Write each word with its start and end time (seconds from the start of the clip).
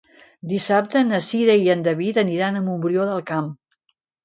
Dissabte 0.53 1.03
na 1.09 1.19
Cira 1.27 1.59
i 1.67 1.69
en 1.75 1.85
David 1.89 2.19
aniran 2.23 2.59
a 2.59 2.65
Montbrió 2.71 3.07
del 3.13 3.25
Camp. 3.31 3.55